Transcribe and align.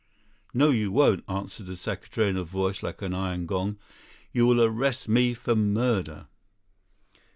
"No, 0.51 0.71
you 0.71 0.91
won't," 0.91 1.23
answered 1.29 1.67
the 1.67 1.77
secretary 1.77 2.27
in 2.29 2.35
a 2.35 2.43
voice 2.43 2.81
like 2.81 3.03
an 3.03 3.13
iron 3.13 3.45
gong, 3.45 3.77
"you 4.31 4.47
will 4.47 4.59
arrest 4.59 5.07
me 5.07 5.35
for 5.35 5.55
murder." 5.55 6.25